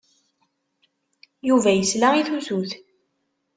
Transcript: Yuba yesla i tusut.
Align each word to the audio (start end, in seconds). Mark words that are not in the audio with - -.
Yuba 1.47 1.71
yesla 1.73 2.09
i 2.19 2.21
tusut. 2.27 2.71